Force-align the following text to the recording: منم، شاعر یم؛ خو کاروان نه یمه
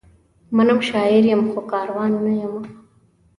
منم، 0.55 0.79
شاعر 0.89 1.23
یم؛ 1.31 1.41
خو 1.51 1.61
کاروان 1.71 2.11
نه 2.25 2.31
یمه 2.41 2.61